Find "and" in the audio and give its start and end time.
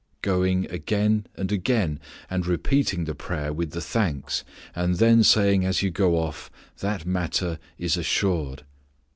1.37-1.51, 2.27-2.47, 4.73-4.95